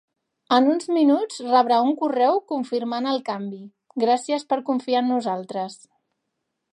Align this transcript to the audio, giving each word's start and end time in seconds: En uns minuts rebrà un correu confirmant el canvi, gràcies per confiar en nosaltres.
En 0.55 0.69
uns 0.75 0.87
minuts 0.95 1.41
rebrà 1.49 1.77
un 1.89 1.91
correu 1.99 2.41
confirmant 2.53 3.09
el 3.13 3.21
canvi, 3.29 3.61
gràcies 4.05 4.49
per 4.55 4.61
confiar 4.71 5.03
en 5.05 5.13
nosaltres. 5.17 5.77